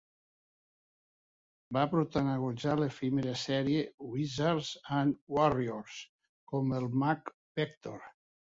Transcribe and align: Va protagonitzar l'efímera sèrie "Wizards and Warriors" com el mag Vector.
Va 1.77 1.83
protagonitzar 1.91 2.73
l'efímera 2.79 3.35
sèrie 3.43 3.85
"Wizards 4.15 4.73
and 5.03 5.21
Warriors" 5.39 6.01
com 6.55 6.75
el 6.83 6.93
mag 7.05 7.35
Vector. 7.63 8.07